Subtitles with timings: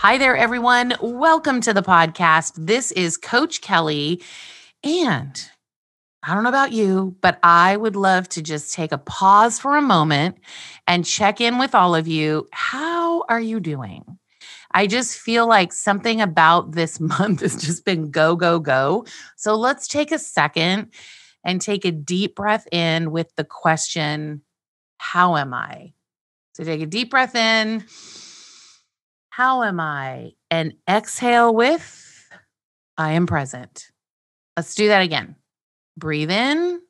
[0.00, 0.94] Hi there, everyone.
[1.02, 2.54] Welcome to the podcast.
[2.56, 4.22] This is Coach Kelly.
[4.82, 5.38] And
[6.22, 9.76] I don't know about you, but I would love to just take a pause for
[9.76, 10.38] a moment
[10.86, 12.48] and check in with all of you.
[12.50, 14.18] How are you doing?
[14.70, 19.04] I just feel like something about this month has just been go, go, go.
[19.36, 20.94] So let's take a second
[21.44, 24.40] and take a deep breath in with the question,
[24.96, 25.92] How am I?
[26.54, 27.84] So take a deep breath in
[29.40, 30.32] how am I?
[30.50, 32.28] And exhale with,
[32.98, 33.90] I am present.
[34.54, 35.34] Let's do that again.
[35.96, 36.82] Breathe in.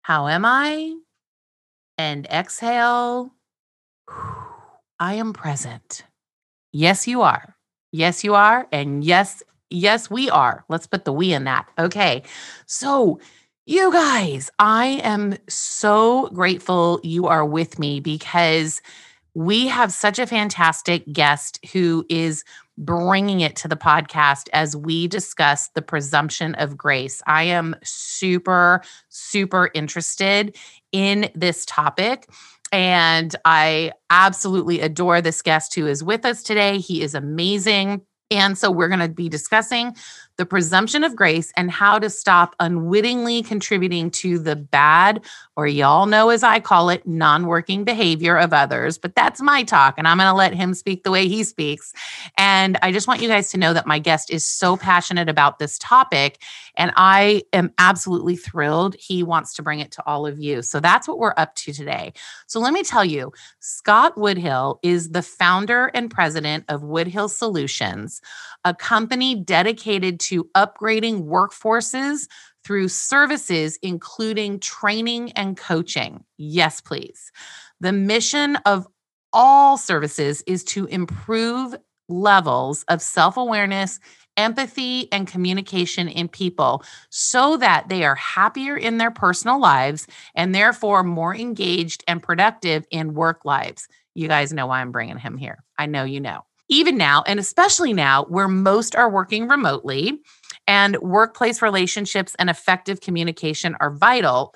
[0.00, 0.94] How am I?
[1.98, 3.34] And exhale.
[4.98, 6.04] I am present.
[6.72, 7.54] Yes, you are.
[7.92, 8.66] Yes, you are.
[8.72, 10.64] And yes, yes, we are.
[10.70, 11.68] Let's put the we in that.
[11.78, 12.22] Okay.
[12.64, 13.20] So,
[13.66, 18.80] you guys, I am so grateful you are with me because
[19.34, 22.44] we have such a fantastic guest who is
[22.76, 27.20] bringing it to the podcast as we discuss the presumption of grace.
[27.26, 30.56] I am super, super interested
[30.92, 32.28] in this topic.
[32.70, 36.78] And I absolutely adore this guest who is with us today.
[36.78, 38.02] He is amazing.
[38.30, 39.96] And so we're going to be discussing
[40.38, 45.22] the presumption of grace and how to stop unwittingly contributing to the bad,
[45.56, 48.96] or y'all know as I call it, non working behavior of others.
[48.96, 51.92] But that's my talk, and I'm going to let him speak the way he speaks.
[52.38, 55.58] And I just want you guys to know that my guest is so passionate about
[55.58, 56.40] this topic,
[56.76, 60.62] and I am absolutely thrilled he wants to bring it to all of you.
[60.62, 62.12] So that's what we're up to today.
[62.46, 68.22] So let me tell you Scott Woodhill is the founder and president of Woodhill Solutions,
[68.64, 72.28] a company dedicated to upgrading workforces
[72.64, 76.24] through services, including training and coaching.
[76.36, 77.32] Yes, please.
[77.80, 78.86] The mission of
[79.32, 81.74] all services is to improve
[82.08, 84.00] levels of self awareness,
[84.36, 90.54] empathy, and communication in people so that they are happier in their personal lives and
[90.54, 93.88] therefore more engaged and productive in work lives.
[94.14, 95.58] You guys know why I'm bringing him here.
[95.78, 100.20] I know you know even now, and especially now where most are working remotely
[100.66, 104.54] and workplace relationships and effective communication are vital.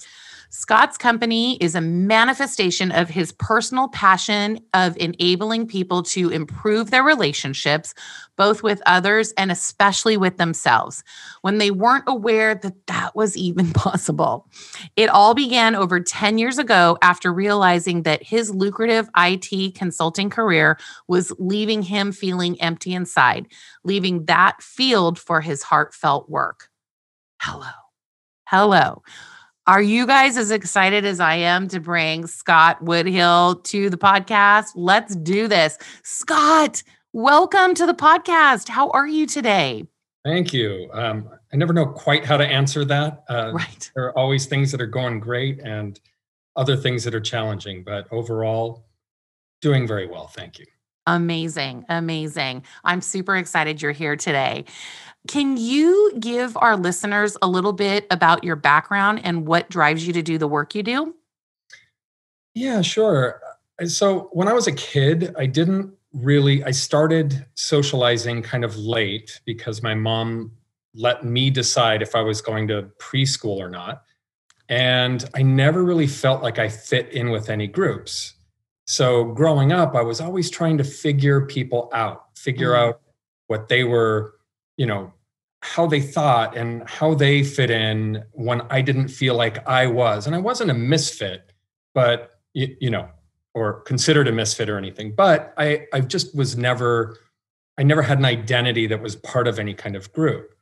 [0.54, 7.02] Scott's company is a manifestation of his personal passion of enabling people to improve their
[7.02, 7.94] relationships,
[8.36, 11.04] both with others and especially with themselves,
[11.40, 14.46] when they weren't aware that that was even possible.
[14.94, 20.78] It all began over 10 years ago after realizing that his lucrative IT consulting career
[21.08, 23.48] was leaving him feeling empty inside,
[23.84, 26.68] leaving that field for his heartfelt work.
[27.40, 27.70] Hello.
[28.46, 29.02] Hello.
[29.68, 34.70] Are you guys as excited as I am to bring Scott Woodhill to the podcast?
[34.74, 35.78] Let's do this.
[36.02, 38.68] Scott, welcome to the podcast.
[38.68, 39.84] How are you today?
[40.24, 40.90] Thank you.
[40.92, 43.22] Um, I never know quite how to answer that.
[43.30, 43.88] Uh, right.
[43.94, 46.00] There are always things that are going great and
[46.56, 48.88] other things that are challenging, but overall,
[49.60, 50.26] doing very well.
[50.26, 50.66] Thank you.
[51.06, 51.84] Amazing.
[51.88, 52.64] Amazing.
[52.84, 54.64] I'm super excited you're here today.
[55.28, 60.12] Can you give our listeners a little bit about your background and what drives you
[60.14, 61.14] to do the work you do?
[62.54, 63.40] Yeah, sure.
[63.80, 68.76] Uh, so, when I was a kid, I didn't really, I started socializing kind of
[68.76, 70.52] late because my mom
[70.94, 74.02] let me decide if I was going to preschool or not.
[74.68, 78.34] And I never really felt like I fit in with any groups.
[78.86, 82.78] So, growing up, I was always trying to figure people out, figure mm.
[82.78, 83.00] out
[83.46, 84.34] what they were
[84.76, 85.12] you know
[85.62, 90.26] how they thought and how they fit in when I didn't feel like I was.
[90.26, 91.52] And I wasn't a misfit,
[91.94, 93.08] but you, you, know,
[93.54, 95.14] or considered a misfit or anything.
[95.14, 97.16] But I I just was never
[97.78, 100.54] I never had an identity that was part of any kind of group.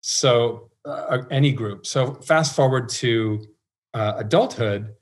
[0.00, 1.84] So uh, any group.
[1.84, 3.44] So fast forward to
[3.92, 4.94] uh, adulthood,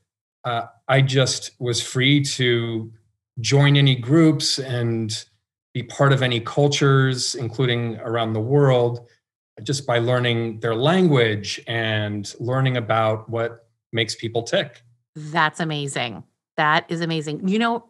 [0.47, 2.91] uh, I just was free to
[3.41, 5.25] join any groups and
[5.75, 9.07] be part of any cultures, including around the world,
[9.63, 14.83] just by learning their language and learning about what makes people tick.
[15.17, 16.23] That's amazing.
[16.57, 17.47] That is amazing.
[17.49, 17.85] You know,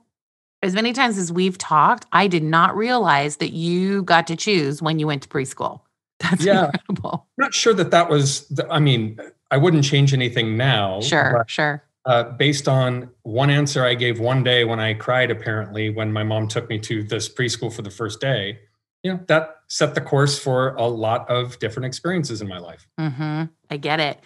[0.63, 4.81] as many times as we've talked, I did not realize that you got to choose
[4.81, 5.83] when you went to preschool.
[6.21, 6.71] That's Yeah.
[6.73, 7.27] incredible.
[7.39, 9.19] I'm not sure that that was, the, I mean,
[9.51, 11.01] I wouldn't change anything now.
[11.03, 11.83] Sure, sure.
[12.07, 16.23] Uh, based on one answer I gave one day when I cried, apparently, when my
[16.23, 18.61] mom took me to this preschool for the first day,
[19.03, 22.87] you know, that set the course for a lot of different experiences in my life.
[22.99, 24.21] hmm I get it.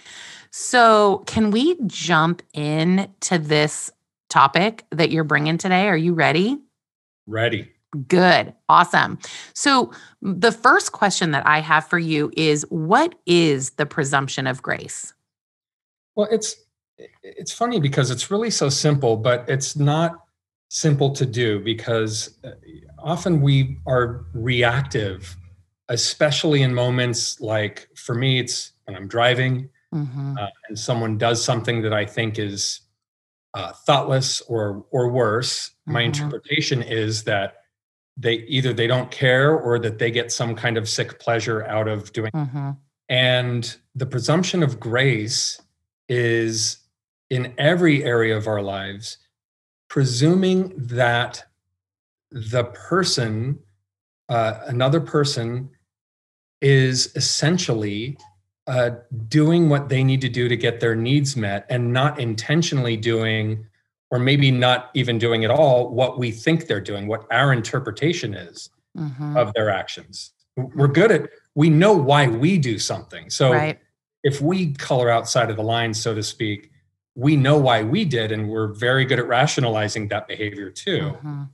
[0.50, 3.91] So, can we jump in to this
[4.29, 5.88] topic that you're bringing today?
[5.88, 6.59] Are you ready?
[7.27, 7.71] Ready.
[8.09, 8.55] Good.
[8.69, 9.19] Awesome.
[9.55, 14.62] So, the first question that I have for you is what is the presumption of
[14.62, 15.15] grace?
[16.15, 16.56] Well, it's
[17.23, 20.25] it's funny because it's really so simple, but it's not
[20.69, 22.50] simple to do because uh,
[22.99, 25.37] often we are reactive,
[25.88, 31.43] especially in moments like for me, it's when I'm driving hmm uh, and someone does
[31.44, 32.81] something that I think is
[33.55, 35.73] uh, thoughtless or or worse.
[35.87, 36.06] My Mhm.
[36.06, 37.55] interpretation is that
[38.17, 41.88] they either they don't care or that they get some kind of sick pleasure out
[41.88, 42.70] of doing hmm
[43.11, 45.61] and the presumption of grace
[46.08, 46.79] is
[47.31, 49.19] in every area of our lives,
[49.88, 51.44] presuming that
[52.31, 53.59] the person,
[54.29, 55.71] uh, another person,
[56.61, 58.19] is essentially
[58.67, 58.91] uh,
[59.29, 63.67] doing what they need to do to get their needs met and not intentionally doing,
[64.11, 68.35] or maybe not even doing at all, what we think they're doing, what our interpretation
[68.35, 70.32] is hmm of their actions.
[70.56, 73.31] We're good at, we know why we do something.
[73.31, 73.79] So Right.
[74.25, 76.73] if we color outside of the line, so to speak,
[77.14, 81.16] we know why we did, and we're very good at rationalizing that behavior too.
[81.22, 81.48] Mhm.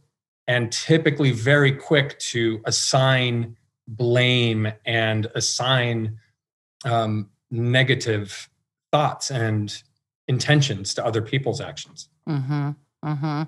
[0.48, 3.56] And typically very quick to assign
[3.88, 6.18] blame and assign
[6.84, 8.48] um, negative
[8.92, 9.82] thoughts and
[10.28, 12.08] intentions to other people's actions.
[12.26, 12.70] hmm
[13.02, 13.42] hmm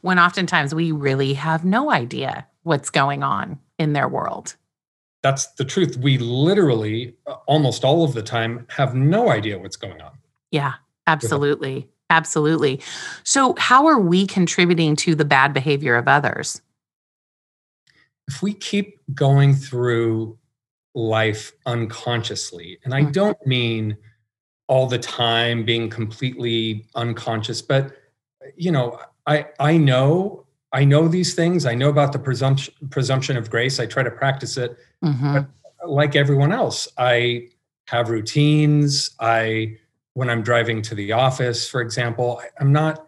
[0.00, 4.56] When oftentimes we really have no idea what's going on in their world.
[5.22, 5.96] That's the truth.
[5.96, 10.12] We literally, uh, almost all of the time, have no idea what's going on.
[10.50, 10.74] Yeah,
[11.06, 11.88] absolutely.
[12.10, 12.80] Absolutely.
[13.24, 16.60] So, how are we contributing to the bad behavior of others?
[18.28, 20.38] if we keep going through
[20.94, 23.12] life unconsciously, and I Mhm.
[23.12, 23.96] don't mean
[24.68, 27.94] all the time being completely unconscious, but
[28.56, 31.66] you know, I I know I know these things.
[31.66, 33.78] I know about the presumption presumption of grace.
[33.80, 35.38] I try to practice it hmm
[35.84, 36.88] like everyone else.
[36.96, 37.48] I
[37.88, 39.10] have routines.
[39.20, 39.76] I
[40.14, 43.06] when I'm driving to the office, for example, I'm not,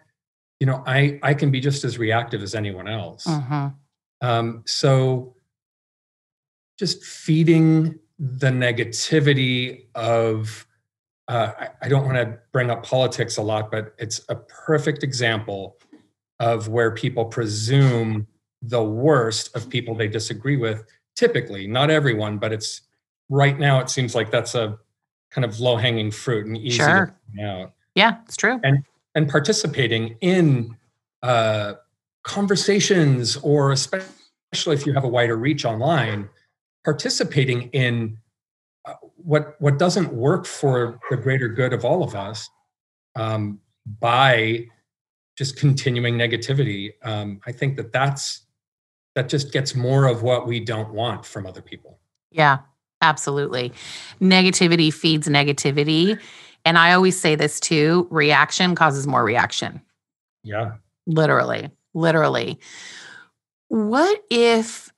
[0.60, 3.24] you know, I I can be just as reactive as anyone else.
[3.26, 3.68] hmm
[4.20, 5.36] Um, so
[6.78, 10.66] just feeding the negativity of,
[11.28, 15.02] uh, I, I don't want to bring up politics a lot, but it's a perfect
[15.02, 15.76] example
[16.40, 18.26] of where people presume
[18.62, 20.84] the worst of people they disagree with.
[21.16, 22.82] Typically, not everyone, but it's
[23.28, 24.78] right now, it seems like that's a
[25.34, 27.14] kind of low hanging fruit and easy Sure.
[27.36, 28.60] to out Yeah, it's true.
[28.62, 28.84] and
[29.16, 30.76] and participating in
[31.22, 31.74] uh,
[32.22, 36.28] conversations or especially if you have a wider reach online
[36.84, 38.16] participating in
[38.84, 42.48] uh, what what doesn't work for the greater good of all of us
[43.16, 43.60] um,
[44.00, 44.66] by
[45.36, 48.42] just continuing negativity um, i think that that's
[49.14, 51.98] that just gets more of what we don't want from other people
[52.32, 52.58] Yeah,
[53.08, 53.72] absolutely.
[54.20, 56.18] Negativity feeds negativity.
[56.64, 59.80] And I always say this too reaction causes more reaction.
[60.42, 60.72] yeah
[61.06, 62.58] Literally, literally.
[63.68, 64.92] What if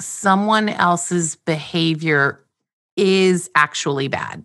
[0.00, 2.44] someone else's behavior
[2.96, 4.44] is actually bad?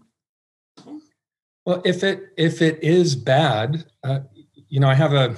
[1.65, 4.19] Well, if it if it is bad, uh,
[4.69, 5.35] you know, I have a,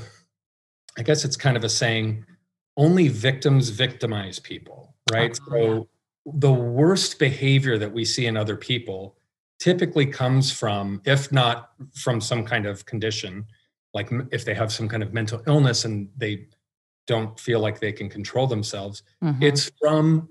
[0.98, 2.25] I guess it's kind of a saying,
[2.77, 5.38] only victims victimize people, right?
[5.51, 5.51] Oh.
[5.51, 5.88] So
[6.25, 9.15] the worst behavior that we see in other people
[9.60, 13.46] typically comes from, if not from some kind of condition,
[13.94, 16.48] like if they have some kind of mental illness and they
[17.08, 19.41] don't feel like they can control themselves, Mhm.
[19.44, 20.29] it's from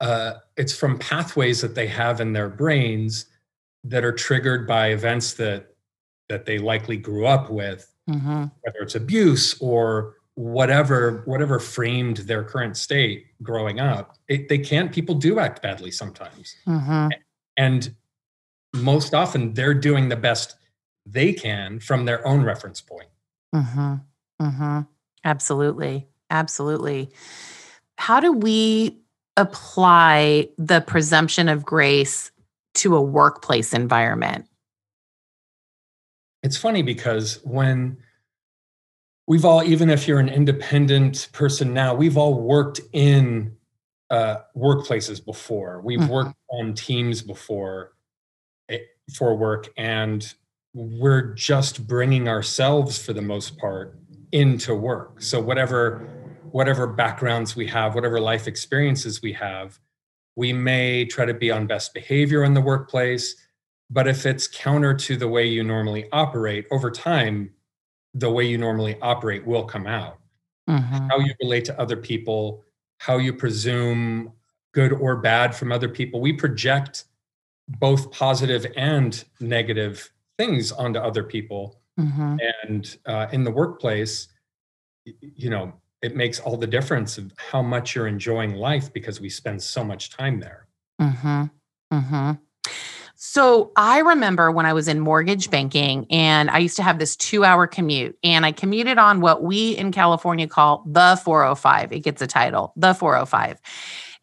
[0.00, 3.26] uh, it's from pathways that they have in their brains
[3.84, 5.74] that are triggered by events that
[6.30, 8.50] that they likely grew up with Mhm.
[8.62, 14.90] whether it's abuse or whatever whatever framed their current state growing up it, they can't
[14.90, 17.10] people do act badly sometimes Mhm.
[17.58, 17.94] and
[18.74, 20.56] most often they're doing the best
[21.04, 23.08] they can from their own reference point
[23.54, 23.94] Mm-hmm.
[24.40, 24.80] Mm-hmm.
[25.24, 26.08] Absolutely.
[26.30, 27.10] Absolutely.
[27.98, 29.00] How do we
[29.36, 32.30] apply the presumption of grace
[32.74, 34.46] to a workplace environment?
[36.44, 37.98] It's funny because when
[39.30, 43.56] we've all, even if you're an independent person now, we've all worked in
[44.10, 45.80] uh, workplaces before.
[45.84, 46.08] We've Mhm.
[46.08, 47.92] worked on teams before
[48.68, 48.78] eh,
[49.14, 50.34] for work, and
[50.74, 53.96] we're just bringing ourselves, for the most part,
[54.32, 55.22] into work.
[55.22, 56.08] So whatever
[56.50, 59.78] whatever backgrounds we have, whatever life experiences we have,
[60.34, 63.36] we may try to be on best behavior in the workplace.
[63.88, 67.54] But if it's counter to the way you normally operate, over time,
[68.14, 70.18] the way you normally operate will come out
[70.68, 71.08] Mhm.
[71.10, 72.64] how you relate to other people,
[72.98, 74.32] how you presume
[74.72, 76.20] good or bad from other people.
[76.20, 77.04] We project
[77.68, 81.80] both positive and negative things onto other people.
[81.98, 82.38] Mhm.
[82.64, 84.28] And uh, in the workplace,
[85.04, 89.28] you know, it makes all the difference of how much you're enjoying life because we
[89.28, 90.66] spend so much time there.
[91.00, 91.44] Mm-hmm.
[91.92, 92.30] Mm-hmm.
[93.32, 95.52] So I remember when I was in mortgage mm-hmm.
[95.52, 99.44] banking and I used to have this two hour commute and I commuted on what
[99.44, 101.92] we in California call the 405.
[101.92, 103.60] It gets a title, the 405.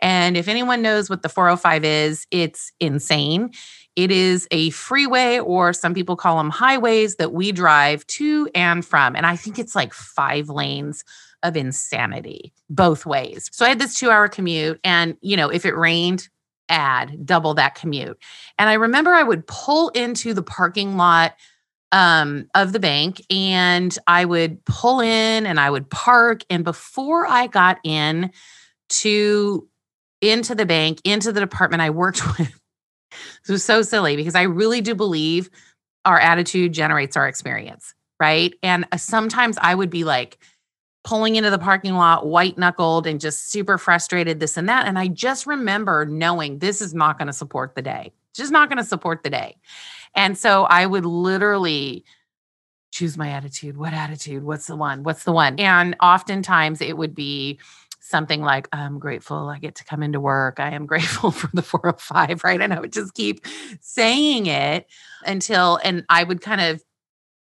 [0.02, 3.52] And if anyone knows what the 405 is, it's insane.
[3.96, 8.86] It is a freeway, or some people call them highways, that we drive to and
[8.86, 9.16] from.
[9.16, 11.06] And I think it's like five lanes
[11.44, 13.50] of insanity both ways.
[13.54, 16.28] So I had this two hour commute, and you know, if it rained,
[16.70, 18.18] add double that commute.
[18.58, 21.36] And I remember I would pull into the parking lot
[21.92, 26.42] um, of the bank and I would pull in and I would park.
[26.50, 28.32] And before I got in
[28.90, 29.68] to
[30.22, 32.60] into the bank, into the department I worked with,
[33.12, 35.50] it was so silly because I really do believe
[36.06, 38.54] our attitude generates our experience, right?
[38.64, 40.38] And uh, sometimes I would be like,
[41.08, 44.86] pulling into the parking lot, white knuckled and just super frustrated, this and that.
[44.86, 48.68] And I just remember knowing this is not going to support the day, just not
[48.68, 49.56] going to support the day.
[50.16, 52.04] And so I would literally
[52.92, 53.78] choose my attitude.
[53.78, 54.44] What attitude?
[54.44, 55.04] What's the one?
[55.04, 55.58] What's the one?
[55.62, 57.58] And oftentimes it would be
[58.02, 60.60] something like, I'm grateful I get to come into work.
[60.60, 62.60] I am grateful for the 405, right?
[62.60, 63.46] And I would just keep
[63.80, 64.88] saying it
[65.26, 66.84] until, and I would kind of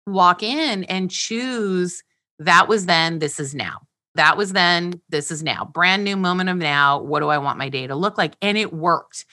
[0.05, 2.03] walk in and choose
[2.39, 3.81] that was then, this is now.
[4.15, 5.65] That was then, this is now.
[5.65, 7.01] Brand new moment of now.
[7.01, 8.35] What do I want my day to look like?
[8.41, 9.25] And it worked.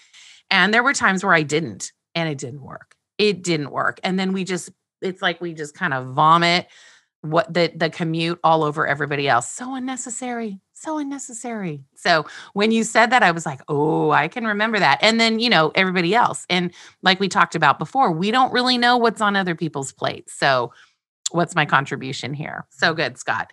[0.51, 2.97] And there were times where I didn't, and it didn't work.
[3.19, 4.01] It didn't work.
[4.03, 6.67] And then we just, it's like we just kind of vomit
[7.23, 9.51] what the the commute all over everybody else.
[9.51, 10.59] So unnecessary.
[10.73, 11.85] So unnecessary.
[11.95, 14.99] So when you said that, I was like, oh, I can remember that.
[15.01, 16.45] And then, you know, everybody else.
[16.51, 20.35] And like we talked about before, we don't really know what's on other people's plates.
[20.35, 20.73] So
[21.33, 22.67] what's my contribution here?
[22.71, 23.53] So good, Scott.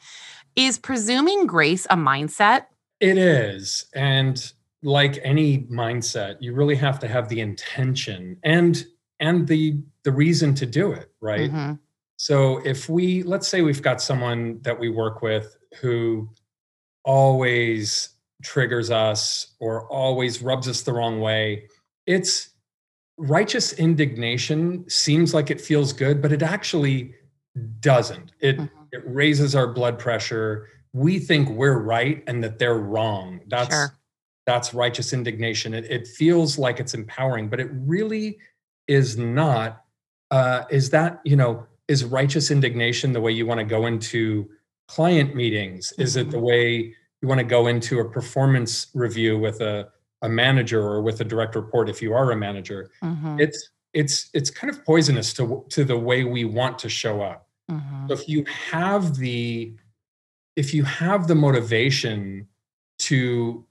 [0.55, 2.65] Is presuming grace a mindset?
[2.99, 3.85] It is.
[3.95, 4.51] And
[4.83, 8.85] like any mindset, you really have to have the intention and
[9.19, 11.51] and the the reason to do it, right?
[11.51, 11.79] Mhm.
[12.17, 16.29] So if we let's say we've got someone that we work with who
[17.03, 18.09] always
[18.43, 21.67] triggers us or always rubs us the wrong way,
[22.05, 22.49] it's
[23.17, 27.13] righteous indignation seems like it feels good, but it actually
[27.81, 28.31] doesn't.
[28.39, 28.69] It Mhm.
[28.91, 30.67] it raises our blood pressure.
[30.93, 33.41] We think we're right and that they're wrong.
[33.47, 33.95] That's Sure.
[34.47, 35.73] that's righteous indignation.
[35.73, 38.39] It, it feels like it's empowering, but it really
[38.87, 39.83] is not.
[40.31, 44.49] Uh, is that you know is righteous indignation the way you want to go into
[44.87, 45.91] client meetings?
[45.97, 49.89] Is it the way you want to go into a performance review with a
[50.21, 52.89] a manager or with a direct report if you are a manager?
[53.03, 53.39] Mhm.
[53.39, 57.47] It's it's it's kind of poisonous to to the way we want to show up.
[57.69, 58.07] Mhm.
[58.07, 59.75] So if you have the
[60.55, 62.47] if you have the motivation
[62.99, 63.65] to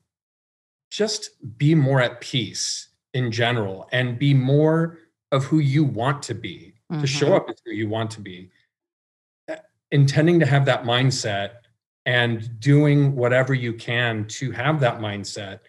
[0.91, 4.99] just be more at peace in general and be more
[5.33, 8.51] of who you want to be to show up as who you want to be
[9.51, 9.57] uh,
[9.91, 11.51] intending to have that mindset
[12.07, 15.61] and doing whatever you can to have that mindset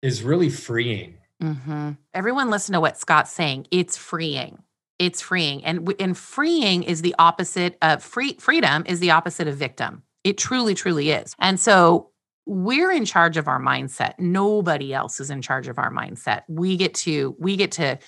[0.00, 1.98] is really freeing Mhm.
[2.14, 3.66] Everyone listen to what Scott's saying.
[3.72, 4.62] It's freeing.
[5.02, 5.64] It's freeing.
[5.64, 10.04] And and freeing is the opposite of free freedom is the opposite of victim.
[10.22, 11.34] It truly truly is.
[11.40, 12.10] And so
[12.46, 14.14] we're in charge of our mindset.
[14.20, 16.42] Nobody else is in charge of our mindset.
[16.46, 17.98] We get to we get to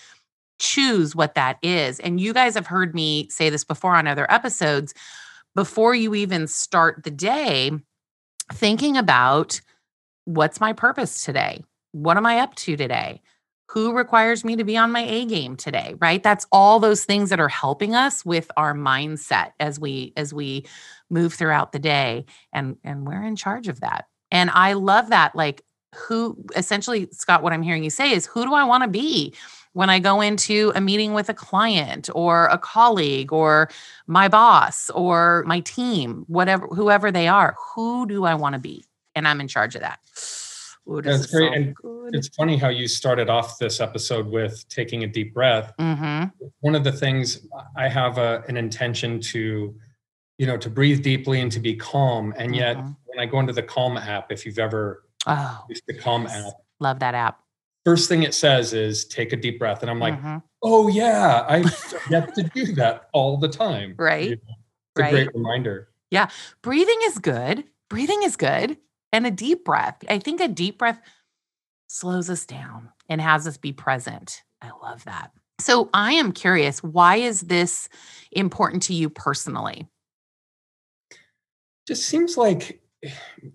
[0.60, 1.98] choose what that is.
[1.98, 4.94] And you guys have heard me say this before on other episodes.
[5.56, 7.72] Before you even start the day,
[8.52, 9.60] thinking about
[10.26, 11.64] what's my purpose today?
[11.90, 13.20] What am I up to today?
[13.74, 16.22] Who requires me to be on my A game today, right?
[16.22, 20.64] That's all those things that are helping us with our mindset as we as we
[21.10, 24.06] move throughout the day and and we're in charge of that.
[24.30, 28.44] And I love that like who essentially Scott what I'm hearing you say is who
[28.44, 29.34] do I want to be?
[29.72, 33.68] when I go into a meeting with a client or a colleague or
[34.06, 38.84] my boss or my team, whatever, whoever they are, who do I want to be?
[39.16, 39.98] And I'm in charge of that.
[40.88, 41.52] Ooh, That's great.
[41.52, 42.14] And good.
[42.14, 45.72] it's funny how you started off this episode with taking a deep breath.
[45.78, 46.46] Mm-hmm.
[46.60, 49.74] One of the things I have a, an intention to,
[50.38, 52.34] you know, to breathe deeply and to be calm.
[52.36, 52.90] And yet, mm-hmm.
[53.06, 56.48] when I go into the Calm app, if you've ever oh, used the Calm yes.
[56.48, 57.40] app, love that app
[57.84, 59.82] first thing it says is take a deep breath.
[59.82, 60.38] And I'm like, mm-hmm.
[60.62, 63.94] oh yeah, I forget to do that all the time.
[63.98, 64.30] Right.
[64.30, 64.54] You know,
[64.96, 65.08] it's right.
[65.08, 65.88] a great reminder.
[66.10, 66.28] Yeah.
[66.62, 67.64] Breathing is good.
[67.88, 68.78] Breathing is good.
[69.14, 70.02] And a deep breath.
[70.08, 71.00] I think a deep breath
[71.86, 74.42] slows us down and has us be present.
[74.60, 75.30] I love that.
[75.60, 77.88] So I am curious, why is this
[78.32, 79.86] important to you personally?
[81.86, 82.82] Just seems like,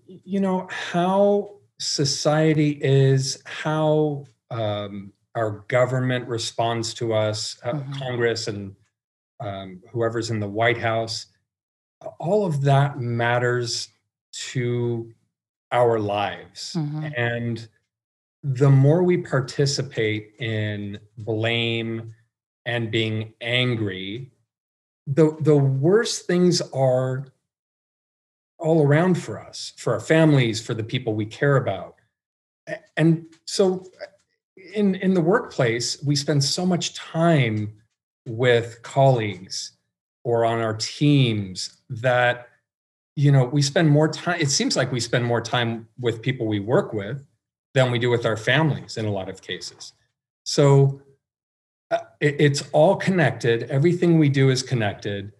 [0.06, 7.92] you know, how society is, how um, our government responds to us, mm-hmm.
[7.98, 8.74] Congress and
[9.40, 11.26] um, whoever's in the White House,
[12.18, 13.88] all of that matters
[14.32, 15.12] to
[15.72, 16.74] our lives.
[16.78, 17.08] Mm-hmm.
[17.16, 17.68] And
[18.42, 22.14] the more we participate in blame
[22.64, 24.32] and being angry,
[25.06, 27.26] the, the worse things are
[28.58, 31.96] all around for us, for our families, for the people we care about.
[32.96, 33.86] And so
[34.74, 37.72] in, in the workplace, we spend so much time
[38.26, 39.72] with colleagues
[40.22, 42.49] or on our teams that
[43.20, 46.46] you know we spend more time it seems like we spend more time with people
[46.46, 47.24] we work with
[47.74, 49.92] than we do with our families in a lot of cases
[50.44, 51.00] so
[51.90, 55.32] uh, it, it's all connected everything we do is connected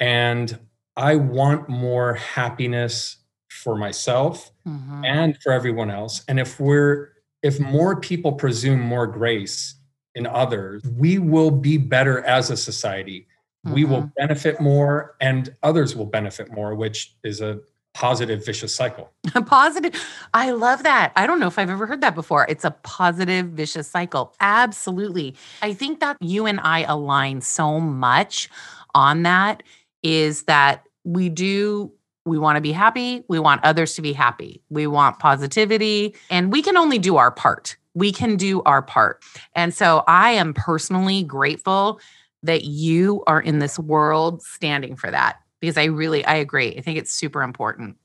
[0.00, 0.58] and
[0.96, 3.16] I want more happiness
[3.48, 5.04] for myself mm-hmm.
[5.04, 6.24] and for everyone else.
[6.28, 9.74] And if we're if more people presume more grace
[10.14, 13.26] in others, we will be better as a society.
[13.64, 13.74] Mm-hmm.
[13.74, 14.16] We will mm-hmm.
[14.16, 17.60] benefit more and others will benefit more, which is a
[17.94, 19.10] positive vicious cycle.
[19.34, 19.94] A positive.
[20.34, 21.12] I love that.
[21.16, 22.44] I don't know if I've ever heard that before.
[22.48, 24.34] It's a positive vicious cycle.
[24.40, 25.34] Absolutely.
[25.62, 28.50] I think that you and I align so much
[28.94, 29.62] on that
[30.02, 31.92] is that we do
[32.26, 36.52] we want to be happy we want others to be happy we want positivity and
[36.52, 39.22] we can only do our part we can do our part
[39.54, 42.00] and so i am personally grateful
[42.44, 46.80] that you are in this world standing for that because i really i agree i
[46.80, 47.96] think it's super important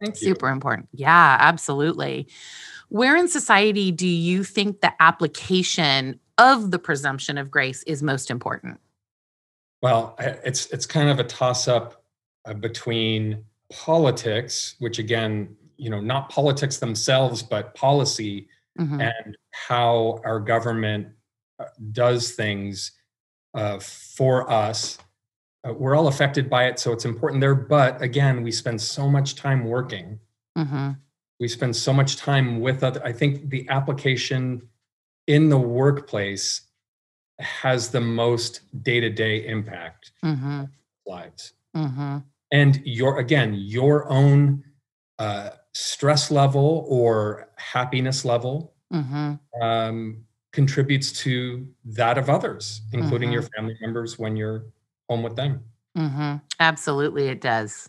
[0.00, 0.28] Thank you.
[0.28, 2.28] super important yeah absolutely
[2.88, 8.30] where in society do you think the application of the presumption of grace is most
[8.30, 8.80] important
[9.82, 12.04] well, it's it's kind of a toss up
[12.46, 19.00] uh, between politics, which again, you know, not politics themselves, but policy mm-hmm.
[19.00, 21.08] and how our government
[21.58, 22.92] uh, does things
[23.54, 24.98] uh, for us.
[25.66, 27.54] Uh, we're all affected by it, so it's important there.
[27.54, 30.18] But again, we spend so much time working.
[30.58, 30.90] Mm-hmm.
[31.38, 33.04] We spend so much time with other.
[33.04, 34.68] I think the application
[35.26, 36.62] in the workplace
[37.38, 40.64] has the most day-to-day impact mm-hmm.
[41.06, 42.18] lives mm-hmm.
[42.50, 44.62] and your again your own
[45.18, 49.34] uh, stress level or happiness level mm-hmm.
[49.62, 53.54] um, contributes to that of others including your mm-hmm.
[53.56, 54.64] family members when you're
[55.08, 55.62] home with them
[55.96, 56.36] mm-hmm.
[56.60, 57.88] absolutely it does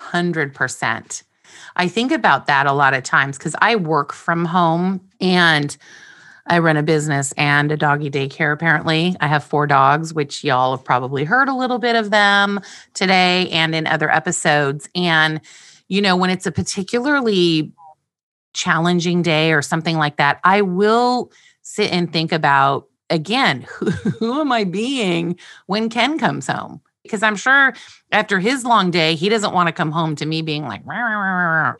[0.00, 1.22] 100%
[1.76, 5.76] i think about that a lot of times because i work from home and
[6.46, 9.14] I run a business and a doggy daycare, apparently.
[9.20, 12.60] I have four dogs, which y'all have probably heard a little bit of them
[12.94, 14.88] today and in other episodes.
[14.94, 15.40] And,
[15.88, 17.72] you know, when it's a particularly
[18.54, 21.30] challenging day or something like that, I will
[21.72, 26.80] sit and think about again, who, who am I being when Ken comes home?
[27.02, 27.74] Because I'm sure
[28.12, 30.82] after his long day, he doesn't want to come home to me being like,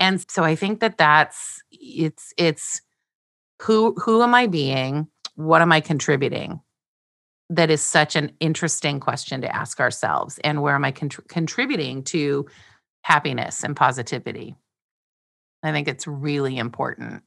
[0.01, 2.83] and so I think that that's it's it's
[3.61, 5.07] who who am i being?
[5.37, 6.61] What am i contributing?
[7.51, 12.47] That is such an interesting question to ask ourselves and where am i contributing to
[13.03, 14.57] happiness and positivity?
[15.63, 17.23] I think it's really important.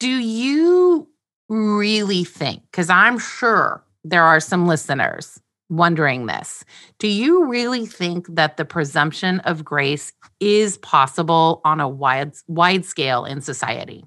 [0.00, 1.08] Do you
[1.48, 6.64] really think because i'm sure there are some listeners wondering this
[6.98, 12.84] do you really think that the presumption of grace is possible on a wide wide
[12.84, 14.04] scale in society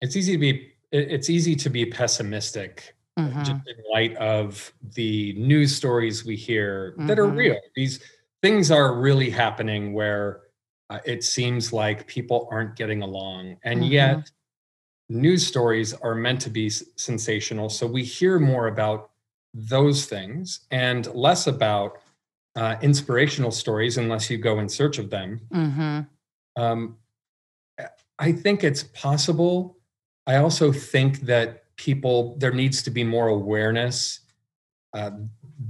[0.00, 3.44] it's easy to be it's easy to be pessimistic Mhm.
[3.44, 7.36] just in light of the news stories we hear that are Mhm.
[7.36, 7.60] real.
[7.74, 7.98] These
[8.42, 10.42] things are really happening where
[10.88, 13.56] uh, it seems like people aren't getting along.
[13.64, 13.90] And Mhm.
[13.90, 14.30] yet,
[15.08, 17.68] news stories are meant to be sensational.
[17.68, 19.10] So we hear more about
[19.54, 21.98] those things and less about
[22.56, 25.40] uh, inspirational stories unless you go in search of them.
[25.52, 26.08] Mhm.
[26.56, 26.98] Um,
[28.18, 29.78] I think it's possible.
[30.26, 34.20] I also think that people there needs to be more awareness
[34.92, 35.12] uh,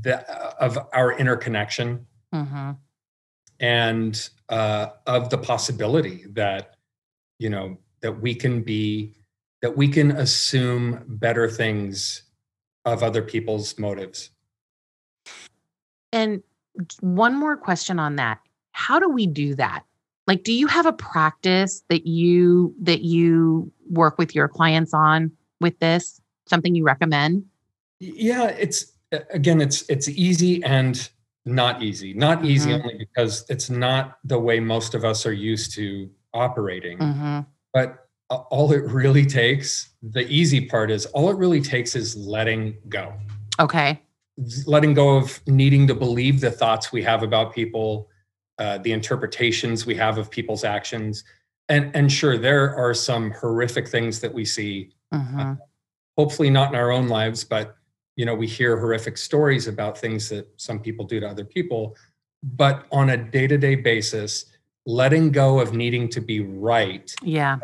[0.01, 2.79] that, of our interconnection Mhm.
[3.61, 6.77] and uh, of the possibility that
[7.39, 9.18] you know that we can be
[9.63, 12.23] that we can assume better things
[12.85, 14.31] of other people's motives.
[16.13, 16.43] And
[17.01, 18.41] one more question on that.
[18.73, 19.85] How do we do that?
[20.27, 25.33] Like do you have a practice that you that you work with your clients on
[25.61, 26.21] with this?
[26.47, 27.45] Something you recommend?
[27.99, 28.93] Yeah, it's
[29.31, 31.09] again, it's it's easy and
[31.45, 32.13] not easy.
[32.15, 32.83] Not easy Mhm.
[32.83, 36.99] only because it's not the way most of us are used to operating.
[36.99, 37.47] Mhm.
[37.73, 42.77] But all it really takes, the easy part is all it really takes is letting
[42.89, 43.15] go.
[43.59, 44.01] Okay.
[44.67, 48.09] Letting go of needing to believe the thoughts we have about people,
[48.59, 51.25] uh, the interpretations we have of people's actions.
[51.69, 55.59] And and sure, there are some horrific things that we see Mhm.
[56.19, 57.77] hopefully not in our own lives but
[58.17, 61.97] you know we hear horrific stories about things that some people do to other people
[62.43, 64.45] but on a day-to-day basis
[64.85, 67.57] letting go of needing to be right Yeah.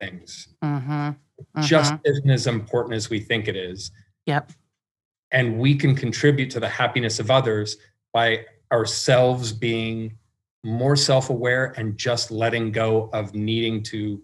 [0.00, 1.16] Things Mhm.
[1.60, 2.00] just Mhm.
[2.04, 3.90] isn't as important as we think it is
[4.26, 4.52] Yep.
[5.30, 7.76] and we can contribute to the happiness of others
[8.12, 10.16] by ourselves being
[10.64, 14.22] more self-aware and just letting go of needing to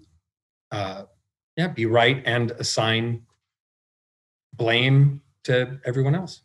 [0.72, 1.04] uh,
[1.56, 3.22] yeah be right and assign
[4.54, 6.42] blame to everyone else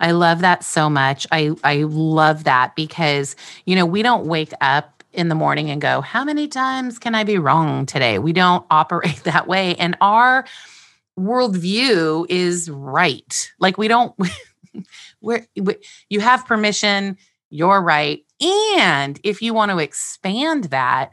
[0.00, 1.26] I love that so much.
[1.30, 5.80] I I love that because you know we don't wake up in the morning and
[5.80, 9.96] go, "How many times can I be wrong today?" We don't operate that way, and
[10.00, 10.44] our
[11.18, 13.52] worldview is right.
[13.58, 14.14] Like we don't.
[15.20, 15.76] We're, we,
[16.08, 17.18] you have permission.
[17.50, 21.12] You're right, and if you want to expand that,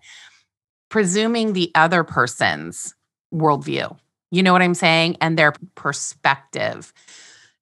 [0.89, 2.93] presuming the other person's
[3.33, 3.97] worldview,
[4.31, 6.93] you know what I'm saying, and their perspective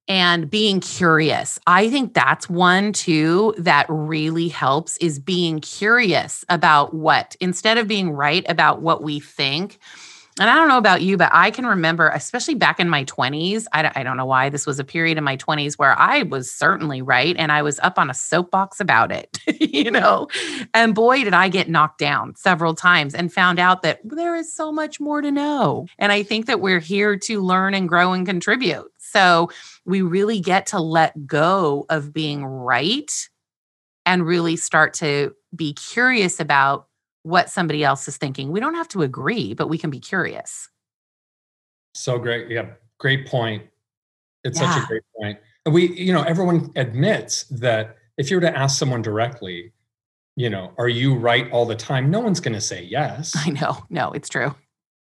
[0.07, 1.59] and being curious.
[1.65, 7.87] I think that's one too that really helps is being curious about what instead of
[7.87, 9.79] being right about what we think.
[10.37, 13.67] And I don't know about you, but I can remember, especially back in my 20s.
[13.71, 16.23] I don't, I don't know why this was a period in my 20s where I
[16.23, 17.37] was certainly right.
[17.39, 20.27] And I was up on a soapbox about it, you know?
[20.73, 24.51] And boy, did I get knocked down several times and found out that there is
[24.51, 25.85] so much more to know.
[25.97, 28.91] And I think that we're here to learn and grow and contribute.
[29.15, 29.49] So
[29.85, 33.11] we really get to let go of being right
[34.05, 36.87] and really start to be curious about
[37.23, 38.51] what somebody else is thinking.
[38.51, 40.69] We don't have to agree, but we can be curious.
[41.93, 42.49] So great.
[42.49, 42.71] Yeah.
[42.99, 43.63] Great point.
[44.43, 45.39] It's such a great point.
[45.65, 49.71] And we, you know, everyone admits that if you were to ask someone directly,
[50.35, 52.11] you know, are you right all the time?
[52.11, 53.33] No one's going to say yes.
[53.35, 53.85] I know.
[53.89, 54.53] No, it's true.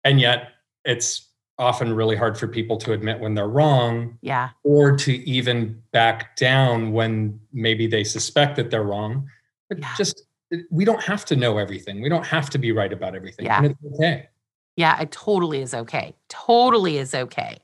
[0.04, 0.50] And yet
[0.86, 1.28] it's
[1.60, 4.50] often really hard for people to admit when they're wrong Yeah.
[4.64, 9.30] or to even back down when maybe they suspect that they're wrong.
[9.70, 9.94] But Yeah.
[9.98, 10.24] just,
[10.72, 12.02] we don't have to know everything.
[12.02, 13.46] We don't have to be right about everything.
[13.46, 13.58] Yeah.
[13.58, 14.30] And it's okay.
[14.76, 16.16] Yeah, it totally is okay.
[16.30, 17.60] Totally is okay.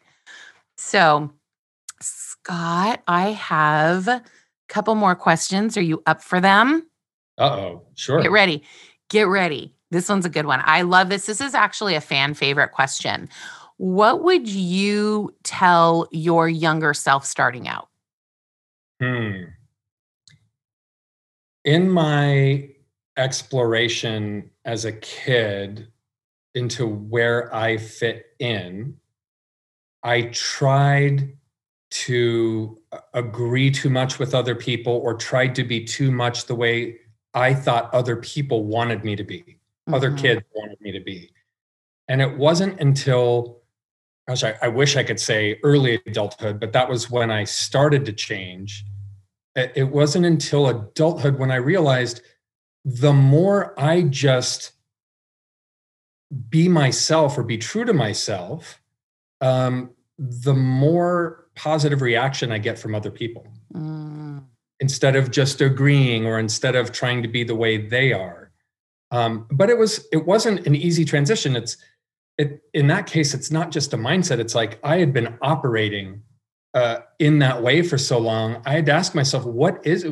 [0.78, 1.32] So,
[2.00, 4.24] Scott, I have a
[4.68, 5.76] couple more questions.
[5.78, 6.88] Are you up for them?
[7.38, 7.82] Uh oh.
[7.96, 8.22] Sure.
[8.22, 8.64] Get ready.
[9.10, 9.76] Get ready.
[9.92, 10.62] This one's a good one.
[10.64, 11.26] I love this.
[11.26, 13.28] This is actually a fan favorite question.
[13.80, 17.88] What would you tell your younger self starting out?
[19.02, 19.44] Hmm.
[21.64, 22.72] In my
[23.16, 25.88] exploration as a kid
[26.56, 28.98] into where I fit in,
[30.04, 31.38] I tried
[31.92, 32.78] to
[33.14, 36.98] agree too much with other people or tried to be too much the way
[37.34, 40.18] I thought other people wanted me to be, other Mhm.
[40.18, 41.32] kids wanted me to be.
[42.10, 43.59] And it wasn't until,
[44.30, 48.06] gosh, I, I wish I could say early adulthood, but that was when I started
[48.06, 48.86] to change.
[49.56, 52.22] It, it wasn't until adulthood when I realized
[52.86, 54.74] the more I just
[56.50, 58.80] be myself or be true to myself,
[59.42, 64.44] um, the more positive reaction I get from other people Mm,
[64.80, 68.52] instead of just agreeing or instead of trying to be the way they are.
[69.12, 71.56] Um, but it was it wasn't an easy transition.
[71.56, 71.78] It's
[72.40, 74.40] it, in that case, it's not just a mindset.
[74.40, 76.24] It's like I had been operating
[76.74, 78.62] uh, in that way for so long.
[78.66, 80.08] I had to ask myself, what is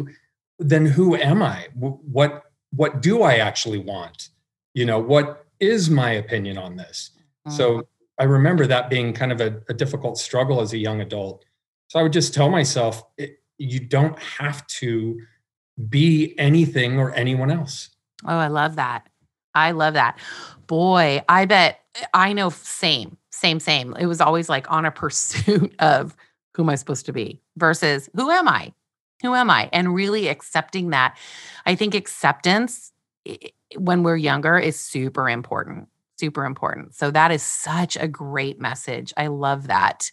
[0.59, 0.85] then?
[0.85, 1.67] Who am I?
[1.73, 4.29] What what do I actually want?
[4.73, 7.11] You know, what is my opinion on this?
[7.47, 7.55] Mm-hmm.
[7.55, 7.87] So
[8.19, 11.45] I remember that being kind of a, a, difficult struggle as a young adult.
[11.87, 15.19] So I would just tell myself, it, you don't have to
[15.89, 17.89] be anything or anyone else.
[18.25, 19.07] Oh, I love that.
[19.55, 20.19] I love that.
[20.67, 21.79] Boy, I bet
[22.13, 23.95] I know same, same, same.
[23.99, 26.15] It was always like on a pursuit of
[26.53, 28.73] who am I supposed to be versus who am I?
[29.21, 29.69] Who am I?
[29.73, 31.17] And really accepting that.
[31.65, 32.91] I think acceptance
[33.75, 35.87] when we're younger is super important.
[36.19, 36.95] Super important.
[36.95, 39.13] So that is such a great message.
[39.17, 40.11] I love that.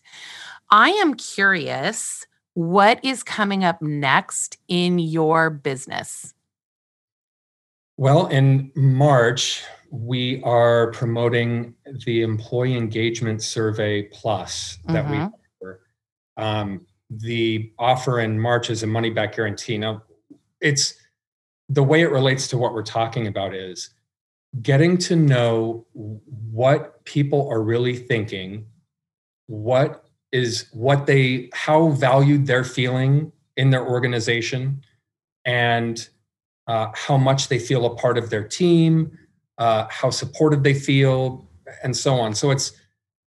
[0.70, 6.34] I am curious what is coming up next in your business?
[7.96, 11.72] Well, in March, we are promoting
[12.04, 15.12] the Employee Engagement Survey Plus that mm-hmm.
[15.12, 15.80] we offer.
[16.36, 19.78] Um, the offer in March is a money back guarantee.
[19.78, 20.02] Now,
[20.60, 20.94] it's
[21.68, 23.90] the way it relates to what we're talking about is
[24.62, 28.66] getting to know what people are really thinking,
[29.46, 34.82] what is what they, how valued they're feeling in their organization,
[35.44, 36.08] and
[36.66, 39.16] uh, how much they feel a part of their team,
[39.58, 41.48] uh, how supported they feel,
[41.82, 42.34] and so on.
[42.34, 42.72] So it's,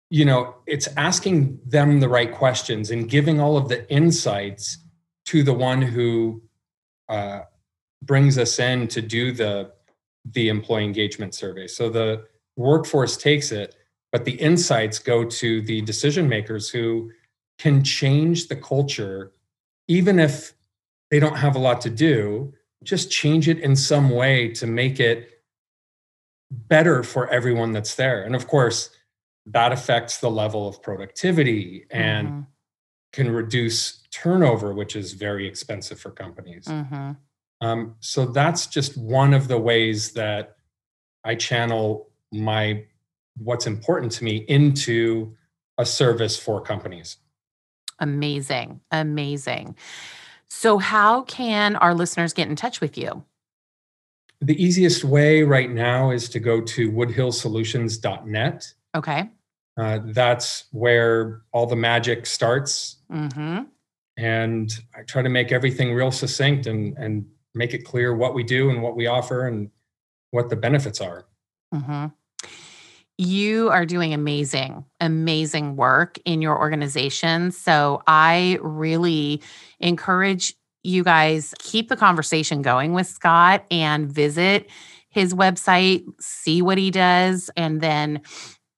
[0.09, 4.77] you know, it's asking them the right questions and giving all of the insights
[5.25, 6.41] to the one who
[7.09, 7.41] uh,
[8.03, 9.71] brings us in to do the
[10.31, 11.67] the employee engagement survey.
[11.67, 13.75] So the workforce takes it,
[14.11, 17.11] but the insights go to the decision makers who
[17.59, 19.33] can change the culture,
[19.87, 20.53] even if
[21.11, 22.53] they don't have a lot to do.
[22.83, 25.34] Just change it in some way to make it
[26.51, 28.23] better for everyone that's there.
[28.23, 28.89] And of course,
[29.47, 32.39] that affects the level of productivity and mm-hmm.
[33.13, 36.65] can reduce turnover, which is very expensive for companies.
[36.65, 37.11] Mm-hmm.
[37.61, 40.57] Um, so that's just one of the ways that
[41.23, 42.85] I channel my
[43.37, 45.35] what's important to me into
[45.77, 47.17] a service for companies.
[47.99, 48.81] Amazing.
[48.91, 49.75] Amazing.
[50.47, 53.23] So, how can our listeners get in touch with you?
[54.41, 58.73] The easiest way right now is to go to woodhillsolutions.net.
[58.95, 59.29] Okay.
[59.77, 62.97] Uh, that's where all the magic starts.
[63.11, 63.63] Mm-hmm.
[64.17, 68.43] And I try to make everything real succinct and, and make it clear what we
[68.43, 69.69] do and what we offer and
[70.31, 71.25] what the benefits are.
[71.73, 72.07] Mm-hmm.
[73.17, 77.51] You are doing amazing, amazing work in your organization.
[77.51, 79.41] So I really
[79.79, 80.53] encourage
[80.85, 84.69] you guys keep the conversation going with Scott and visit
[85.09, 88.21] his website, see what he does, and then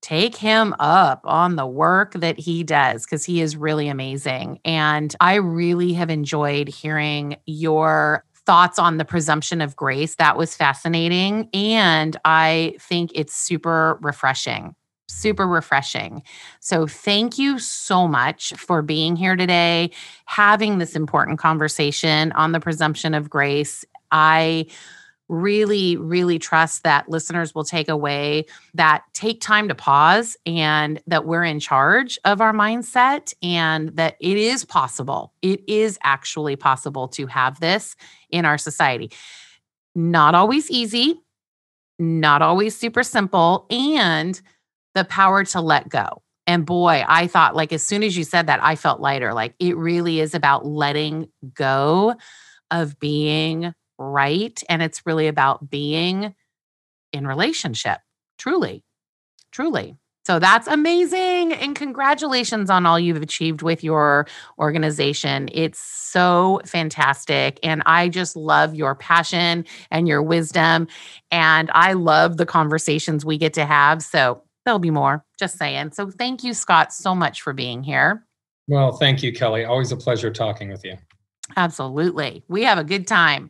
[0.02, 4.60] take him up on the work that he does because he is really amazing.
[4.64, 10.16] And I really have enjoyed hearing your thoughts on the presumption of grace.
[10.16, 11.50] That was fascinating.
[11.54, 14.76] And I think it's super refreshing.
[15.10, 16.22] Super refreshing.
[16.60, 19.92] So, thank you so much for being here today,
[20.26, 23.86] having this important conversation on the presumption of grace.
[24.12, 24.68] I
[25.30, 31.26] really, really trust that listeners will take away that take time to pause and that
[31.26, 35.34] we're in charge of our mindset and that it is possible.
[35.42, 37.96] It is actually possible to have this
[38.30, 39.12] in our society.
[39.96, 41.20] Not always easy,
[42.00, 44.40] not always super simple, and
[44.98, 46.22] the power to let go.
[46.48, 49.34] And boy, I thought, like, as soon as you said that, I felt lighter.
[49.34, 52.16] Like, it really is about letting go
[52.72, 54.62] of being right.
[54.70, 56.34] And it's really about being
[57.12, 58.00] in relationship,
[58.38, 58.84] truly,
[59.52, 59.98] truly.
[60.26, 61.54] So that's amazing.
[61.54, 64.28] And congratulations on all you've achieved with your
[64.60, 65.50] organization.
[65.54, 67.60] It's so fantastic.
[67.64, 70.88] And I just love your passion and your wisdom.
[71.32, 74.02] And I love the conversations we get to have.
[74.04, 75.92] So there'll be more, just saying.
[75.94, 78.28] So thank you, Scott, so much for being here.
[78.68, 79.64] Well, thank you, Kelly.
[79.64, 80.98] Always a pleasure talking with you.
[81.56, 82.44] Absolutely.
[82.50, 83.50] We have a good time.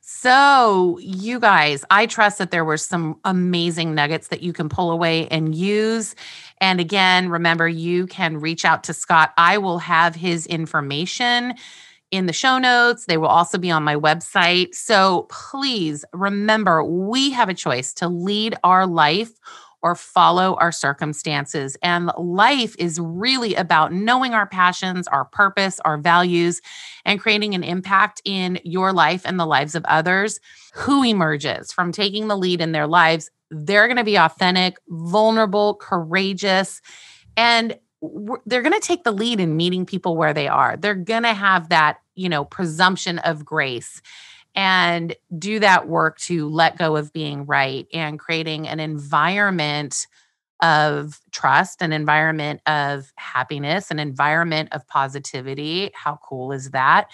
[0.00, 4.90] So, you guys, I trust that there were some amazing nuggets that you can pull
[4.90, 6.14] away and use.
[6.62, 9.34] And again, remember, you can reach out to Scott.
[9.36, 11.54] I will have his information
[12.10, 13.04] in the show notes.
[13.04, 14.74] They will also be on my website.
[14.74, 19.32] So, please remember, we have a choice to lead our life
[19.84, 21.76] or follow our circumstances.
[21.82, 26.62] And life is really about knowing our passions, our purpose, our values,
[27.04, 30.40] and creating an impact in your life and the lives of others.
[30.72, 33.30] Who emerges from taking the lead in their lives?
[33.50, 36.80] They're going to be authentic, vulnerable, courageous,
[37.36, 37.78] and
[38.46, 40.78] they're going to take the lead in meeting people where they are.
[40.78, 44.00] They're going to have that, you know, presumption of grace
[44.54, 50.06] and do that work to let go of being right and creating an environment
[50.62, 55.90] of trust, an environment of happiness, an environment of positivity.
[55.94, 57.10] How cool is that?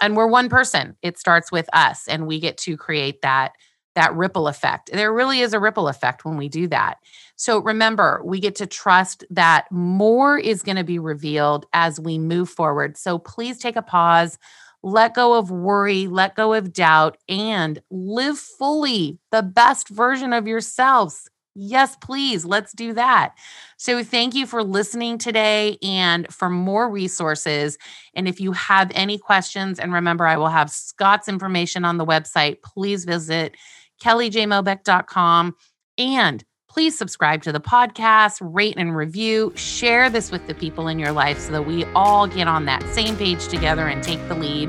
[0.00, 0.96] And we're one person.
[1.02, 3.52] It starts with us and we get to create that
[3.94, 4.90] that ripple effect.
[4.92, 6.98] There really is a ripple effect when we do that.
[7.36, 12.18] So remember, we get to trust that more is going to be revealed as we
[12.18, 12.96] move forward.
[12.96, 14.36] So please take a pause,
[14.84, 20.46] let go of worry, let go of doubt, and live fully the best version of
[20.46, 21.28] yourselves.
[21.54, 23.34] Yes, please, let's do that.
[23.78, 25.78] So, thank you for listening today.
[25.82, 27.78] And for more resources,
[28.14, 32.04] and if you have any questions, and remember, I will have Scott's information on the
[32.04, 33.56] website, please visit
[34.02, 35.54] kellyjmobeck.com.
[35.96, 36.44] And
[36.74, 41.12] please subscribe to the podcast, rate and review, share this with the people in your
[41.12, 44.68] life so that we all get on that same page together and take the lead.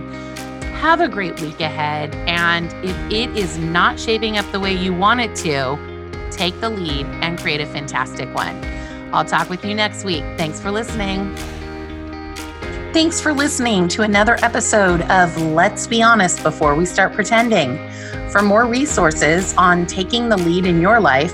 [0.76, 2.14] Have a great week ahead.
[2.28, 6.70] And if it is not shaping up the way you want it to, take the
[6.70, 8.64] lead and create a fantastic one.
[9.12, 10.24] I'll talk with you next week.
[10.38, 11.36] Thanks for listening.
[12.94, 17.80] Thanks for listening to another episode of Let's Be Honest Before We Start Pretending.
[18.30, 21.34] For more resources on taking the lead in your life,